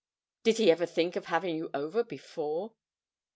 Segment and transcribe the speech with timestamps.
[0.41, 2.73] 'Did he never think of having you over before?'